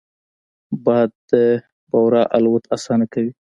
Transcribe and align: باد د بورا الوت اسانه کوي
باد 0.83 1.09
د 1.29 1.31
بورا 1.89 2.23
الوت 2.37 2.63
اسانه 2.75 3.05
کوي 3.13 3.31